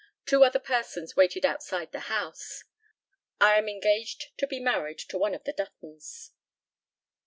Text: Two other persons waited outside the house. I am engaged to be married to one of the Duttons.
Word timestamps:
Two 0.25 0.43
other 0.43 0.57
persons 0.57 1.15
waited 1.15 1.45
outside 1.45 1.91
the 1.91 2.09
house. 2.09 2.63
I 3.39 3.59
am 3.59 3.69
engaged 3.69 4.35
to 4.39 4.47
be 4.47 4.59
married 4.59 4.97
to 4.97 5.19
one 5.19 5.35
of 5.35 5.43
the 5.43 5.53
Duttons. 5.53 6.31